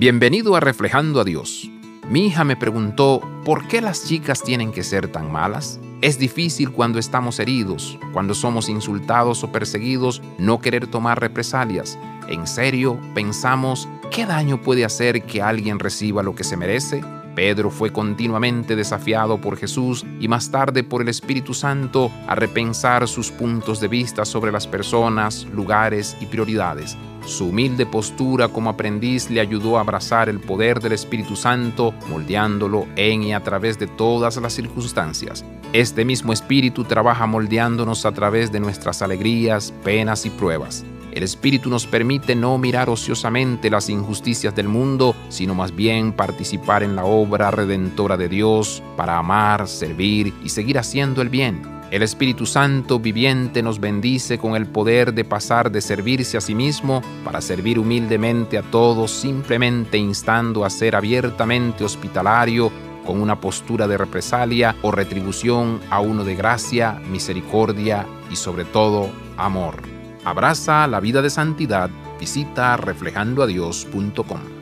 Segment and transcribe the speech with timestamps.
[0.00, 1.70] Bienvenido a Reflejando a Dios.
[2.08, 5.78] Mi hija me preguntó, ¿por qué las chicas tienen que ser tan malas?
[6.00, 11.98] Es difícil cuando estamos heridos, cuando somos insultados o perseguidos, no querer tomar represalias.
[12.28, 17.04] En serio, pensamos, ¿qué daño puede hacer que alguien reciba lo que se merece?
[17.34, 23.06] Pedro fue continuamente desafiado por Jesús y más tarde por el Espíritu Santo a repensar
[23.06, 26.96] sus puntos de vista sobre las personas, lugares y prioridades.
[27.24, 32.86] Su humilde postura como aprendiz le ayudó a abrazar el poder del Espíritu Santo, moldeándolo
[32.96, 35.44] en y a través de todas las circunstancias.
[35.72, 40.84] Este mismo Espíritu trabaja moldeándonos a través de nuestras alegrías, penas y pruebas.
[41.12, 46.82] El Espíritu nos permite no mirar ociosamente las injusticias del mundo, sino más bien participar
[46.82, 51.79] en la obra redentora de Dios para amar, servir y seguir haciendo el bien.
[51.90, 56.54] El Espíritu Santo viviente nos bendice con el poder de pasar de servirse a sí
[56.54, 62.70] mismo para servir humildemente a todos, simplemente instando a ser abiertamente hospitalario
[63.04, 69.10] con una postura de represalia o retribución a uno de gracia, misericordia y sobre todo
[69.36, 69.82] amor.
[70.24, 71.90] Abraza la vida de santidad.
[72.20, 74.59] Visita reflejandoadios.com.